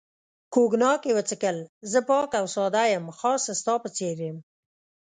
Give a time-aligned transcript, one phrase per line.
[0.53, 1.57] کوګناک یې وڅښل،
[1.91, 4.37] زه پاک او ساده یم، خاص ستا په څېر یم.